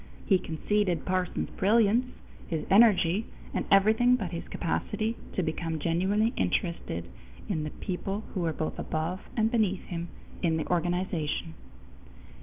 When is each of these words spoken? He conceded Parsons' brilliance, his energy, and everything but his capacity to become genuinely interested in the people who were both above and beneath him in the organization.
He 0.25 0.39
conceded 0.39 1.05
Parsons' 1.05 1.51
brilliance, 1.51 2.07
his 2.47 2.65
energy, 2.71 3.27
and 3.53 3.65
everything 3.69 4.15
but 4.15 4.31
his 4.31 4.47
capacity 4.47 5.15
to 5.33 5.43
become 5.43 5.77
genuinely 5.77 6.33
interested 6.37 7.05
in 7.47 7.63
the 7.65 7.69
people 7.69 8.23
who 8.33 8.39
were 8.39 8.51
both 8.51 8.79
above 8.79 9.19
and 9.37 9.51
beneath 9.51 9.83
him 9.83 10.07
in 10.41 10.57
the 10.57 10.65
organization. 10.71 11.53